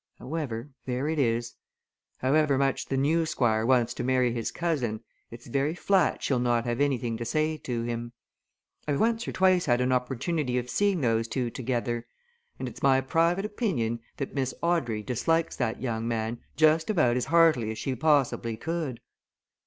[0.17, 1.53] However there it is.
[2.17, 6.65] However much the new Squire wants to marry his cousin, it's very flat she'll not
[6.65, 8.11] have anything to say to him.
[8.87, 12.07] I've once or twice had an opportunity of seeing those two together,
[12.57, 17.25] and it's my private opinion that Miss Audrey dislikes that young man just about as
[17.25, 19.01] heartily as she possibly could!"